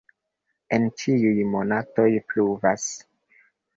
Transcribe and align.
En 0.77 0.87
ĉiuj 1.01 1.45
monatoj 1.55 2.09
pluvas. 2.31 2.89